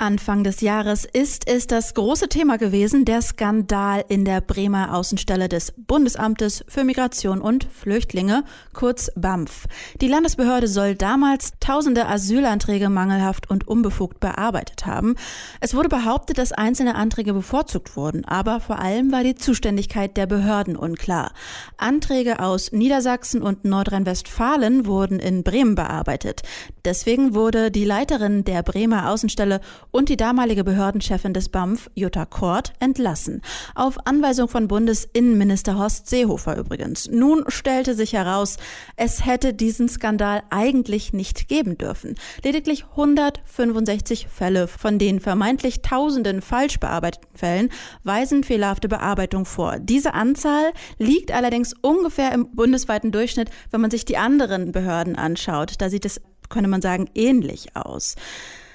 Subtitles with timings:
[0.00, 5.46] Anfang des Jahres ist es das große Thema gewesen, der Skandal in der Bremer Außenstelle
[5.46, 9.66] des Bundesamtes für Migration und Flüchtlinge, kurz BAMF.
[10.00, 15.16] Die Landesbehörde soll damals tausende Asylanträge mangelhaft und unbefugt bearbeitet haben.
[15.60, 20.24] Es wurde behauptet, dass einzelne Anträge bevorzugt wurden, aber vor allem war die Zuständigkeit der
[20.26, 21.32] Behörden unklar.
[21.76, 26.40] Anträge aus Niedersachsen und Nordrhein-Westfalen wurden in Bremen bearbeitet.
[26.86, 29.60] Deswegen wurde die Leiterin der Bremer Außenstelle
[29.90, 33.42] und die damalige Behördenchefin des BAMF, Jutta Kort, entlassen.
[33.74, 37.08] Auf Anweisung von Bundesinnenminister Horst Seehofer übrigens.
[37.08, 38.56] Nun stellte sich heraus,
[38.96, 42.14] es hätte diesen Skandal eigentlich nicht geben dürfen.
[42.42, 47.68] Lediglich 165 Fälle von den vermeintlich tausenden falsch bearbeiteten Fällen
[48.04, 49.78] weisen fehlerhafte Bearbeitung vor.
[49.78, 55.74] Diese Anzahl liegt allerdings ungefähr im bundesweiten Durchschnitt, wenn man sich die anderen Behörden anschaut.
[55.78, 58.16] Da sieht es, könnte man sagen, ähnlich aus.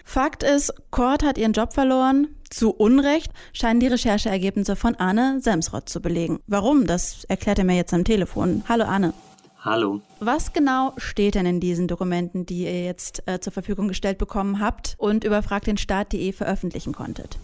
[0.07, 2.27] Fakt ist, Kort hat ihren Job verloren.
[2.49, 6.39] Zu Unrecht scheinen die Rechercheergebnisse von Arne Semsrott zu belegen.
[6.47, 6.85] Warum?
[6.85, 8.63] Das erklärt er mir jetzt am Telefon.
[8.69, 9.13] Hallo Arne.
[9.59, 10.01] Hallo.
[10.19, 14.59] Was genau steht denn in diesen Dokumenten, die ihr jetzt äh, zur Verfügung gestellt bekommen
[14.59, 17.39] habt und über fragdenstaat.de veröffentlichen konntet?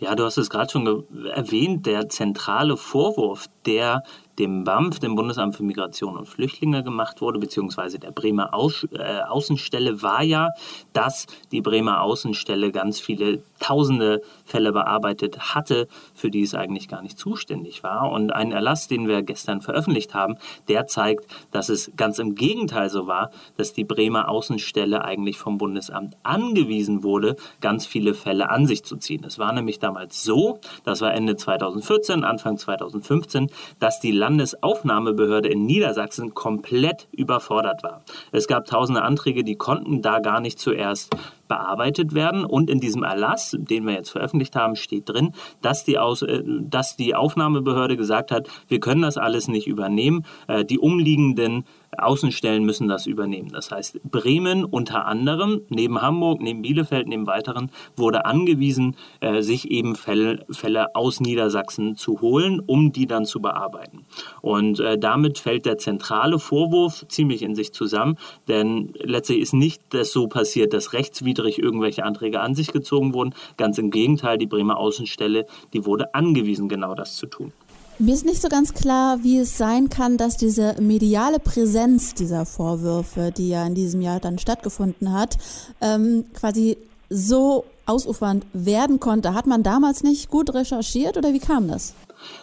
[0.00, 4.02] Ja, du hast es gerade schon erwähnt, der zentrale Vorwurf, der
[4.40, 9.20] dem BAMF, dem Bundesamt für Migration und Flüchtlinge, gemacht wurde, beziehungsweise der Bremer Aus, äh,
[9.28, 10.48] Außenstelle, war ja,
[10.94, 17.02] dass die Bremer Außenstelle ganz viele tausende Fälle bearbeitet hatte, für die es eigentlich gar
[17.02, 18.10] nicht zuständig war.
[18.10, 20.36] Und ein Erlass, den wir gestern veröffentlicht haben,
[20.68, 25.58] der zeigt, dass es ganz im Gegenteil so war, dass die Bremer Außenstelle eigentlich vom
[25.58, 29.22] Bundesamt angewiesen wurde, ganz viele Fälle an sich zu ziehen.
[29.24, 35.66] Es war nämlich damals so, das war Ende 2014, Anfang 2015, dass die Landesaufnahmebehörde in
[35.66, 38.04] Niedersachsen komplett überfordert war.
[38.32, 41.14] Es gab tausende Anträge, die konnten da gar nicht zuerst
[41.50, 42.44] bearbeitet werden.
[42.44, 46.42] Und in diesem Erlass, den wir jetzt veröffentlicht haben, steht drin, dass die, Aus, äh,
[46.46, 50.24] dass die Aufnahmebehörde gesagt hat, wir können das alles nicht übernehmen.
[50.46, 51.64] Äh, die umliegenden
[51.98, 53.50] Außenstellen müssen das übernehmen.
[53.52, 59.70] Das heißt, Bremen unter anderem, neben Hamburg, neben Bielefeld, neben weiteren, wurde angewiesen, äh, sich
[59.70, 63.99] eben Fälle, Fälle aus Niedersachsen zu holen, um die dann zu bearbeiten.
[64.42, 68.16] Und damit fällt der zentrale Vorwurf ziemlich in sich zusammen,
[68.48, 73.14] denn letztlich ist nicht das so passiert, dass rechtswidrig rechtswidrig irgendwelche Anträge an sich gezogen
[73.14, 73.34] wurden.
[73.56, 77.52] Ganz im Gegenteil, die Bremer Außenstelle, die wurde angewiesen, genau das zu tun.
[77.98, 82.46] Mir ist nicht so ganz klar, wie es sein kann, dass diese mediale Präsenz dieser
[82.46, 85.36] Vorwürfe, die ja in diesem Jahr dann stattgefunden hat,
[85.82, 86.78] ähm, quasi
[87.10, 89.34] so ausufernd werden konnte.
[89.34, 91.94] Hat man damals nicht gut recherchiert oder wie kam das?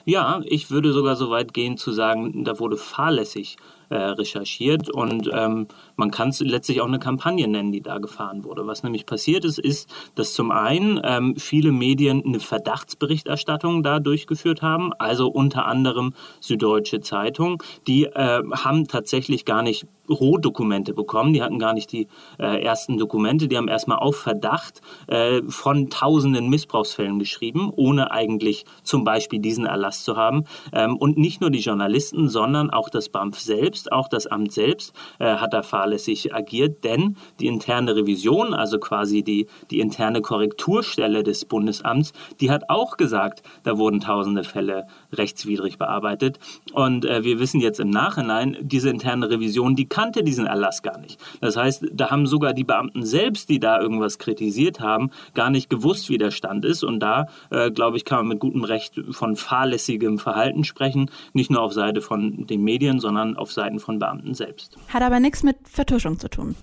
[0.06, 3.58] Ja, ich würde sogar so weit gehen zu sagen, da wurde fahrlässig
[3.90, 8.44] äh, recherchiert und ähm, man kann es letztlich auch eine Kampagne nennen, die da gefahren
[8.44, 8.68] wurde.
[8.68, 14.62] Was nämlich passiert ist, ist, dass zum einen ähm, viele Medien eine Verdachtsberichterstattung da durchgeführt
[14.62, 21.34] haben, also unter anderem Süddeutsche Zeitung, die äh, haben tatsächlich gar nicht Rohdokumente bekommen.
[21.34, 22.08] Die hatten gar nicht die
[22.40, 23.48] äh, ersten Dokumente.
[23.48, 29.66] Die haben erstmal auf Verdacht äh, von tausenden Missbrauchsfällen geschrieben, ohne eigentlich zum Beispiel diesen
[29.66, 30.46] Erlass zu haben.
[30.74, 34.94] Ähm, und nicht nur die Journalisten, sondern auch das BAMF selbst, auch das Amt selbst
[35.20, 41.24] äh, hat da fahrlässig agiert, denn die interne Revision, also quasi die, die interne Korrekturstelle
[41.24, 46.40] des Bundesamts, die hat auch gesagt, da wurden tausende Fälle rechtswidrig bearbeitet.
[46.74, 51.00] Und äh, wir wissen jetzt im Nachhinein, diese interne Revision, die kannte diesen Erlass gar
[51.00, 51.20] nicht.
[51.42, 55.72] Das heißt, da haben sogar die Beamten selbst, die da irgendwas kritisiert haben, gar nicht
[55.72, 56.84] gewusst, wie der Stand ist.
[56.84, 61.50] Und da, äh, glaube ich, kann man mit gutem Recht von fahrlässigem Verhalten sprechen, nicht
[61.50, 64.78] nur auf Seite von den Medien, sondern auf Seiten von Beamten selbst.
[64.90, 66.56] Hat aber nichts mit Vertuschung zu tun.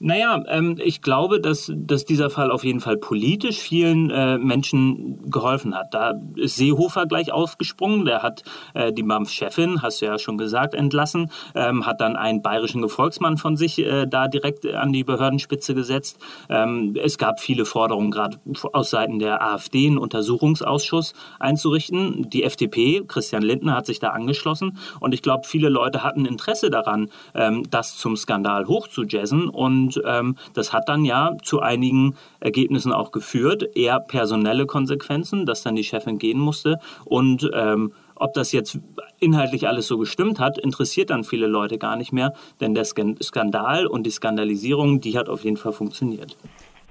[0.00, 5.30] Naja, ähm, ich glaube, dass, dass dieser Fall auf jeden Fall politisch vielen äh, Menschen
[5.30, 5.94] geholfen hat.
[5.94, 8.42] Da ist Seehofer gleich aufgesprungen, der hat
[8.74, 12.82] äh, die BAMF-Chefin, hast du ja schon gesagt, entlassen, ähm, hat dann einen bayerischen bayerischen
[12.82, 16.18] Gefolgsmann von sich äh, da direkt an die Behördenspitze gesetzt.
[16.48, 18.38] Ähm, es gab viele Forderungen, gerade
[18.72, 22.30] aus Seiten der AfD, einen Untersuchungsausschuss einzurichten.
[22.30, 24.78] Die FDP, Christian Lindner, hat sich da angeschlossen.
[25.00, 29.48] Und ich glaube, viele Leute hatten Interesse daran, ähm, das zum Skandal hochzujazzen.
[29.48, 33.76] Und ähm, das hat dann ja zu einigen Ergebnissen auch geführt.
[33.76, 37.92] Eher personelle Konsequenzen, dass dann die Chefin gehen musste und ähm,
[38.22, 38.78] ob das jetzt
[39.18, 43.86] inhaltlich alles so gestimmt hat, interessiert dann viele Leute gar nicht mehr, denn der Skandal
[43.86, 46.36] und die Skandalisierung, die hat auf jeden Fall funktioniert.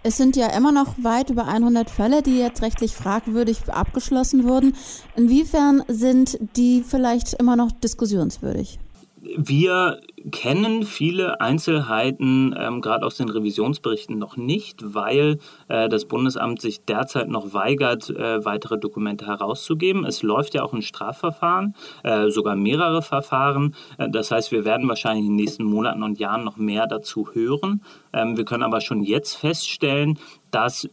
[0.03, 4.75] Es sind ja immer noch weit über 100 Fälle, die jetzt rechtlich fragwürdig abgeschlossen wurden.
[5.15, 8.79] Inwiefern sind die vielleicht immer noch diskussionswürdig?
[9.23, 10.01] Wir
[10.31, 15.37] kennen viele Einzelheiten, ähm, gerade aus den Revisionsberichten, noch nicht, weil
[15.67, 20.05] äh, das Bundesamt sich derzeit noch weigert, äh, weitere Dokumente herauszugeben.
[20.05, 23.75] Es läuft ja auch ein Strafverfahren, äh, sogar mehrere Verfahren.
[23.99, 27.29] Äh, das heißt, wir werden wahrscheinlich in den nächsten Monaten und Jahren noch mehr dazu
[27.31, 27.83] hören.
[28.13, 30.17] Ähm, wir können aber schon jetzt feststellen,
[30.49, 30.89] dass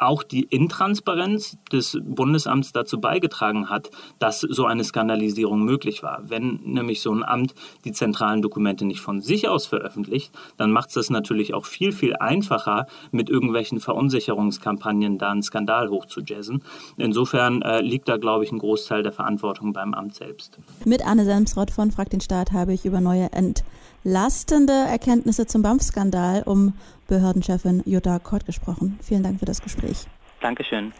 [0.00, 6.22] auch die Intransparenz des Bundesamts dazu beigetragen hat, dass so eine Skandalisierung möglich war.
[6.28, 7.54] Wenn nämlich so ein Amt
[7.84, 11.92] die zentralen Dokumente nicht von sich aus veröffentlicht, dann macht es das natürlich auch viel,
[11.92, 16.62] viel einfacher, mit irgendwelchen Verunsicherungskampagnen da einen Skandal hochzujazzen.
[16.96, 20.58] Insofern äh, liegt da, glaube ich, ein Großteil der Verantwortung beim Amt selbst.
[20.84, 26.42] Mit Anne Selmsrott von Frag den Staat habe ich über neue entlastende Erkenntnisse zum BAMF-Skandal
[26.44, 26.74] um
[27.10, 28.98] Behördenchefin Jutta Kort gesprochen.
[29.02, 30.06] Vielen Dank für das Gespräch.
[30.40, 30.94] Dankeschön.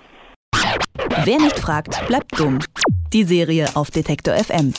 [1.24, 2.58] Wer nicht fragt, bleibt dumm.
[3.12, 4.74] Die Serie auf Detektor FM.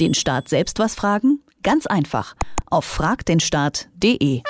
[0.00, 1.42] Den Staat selbst was fragen?
[1.62, 2.34] Ganz einfach.
[2.70, 4.42] Auf fragdenstaat.de.